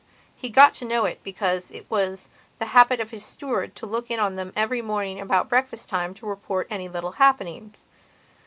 [0.35, 4.09] He got to know it because it was the habit of his steward to look
[4.09, 7.85] in on them every morning about breakfast time to report any little happenings.